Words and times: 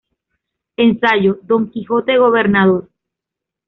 Ensayo: 0.77 1.41
Don 1.43 1.69
Quijote 1.69 2.17
gobernador. 2.17 2.89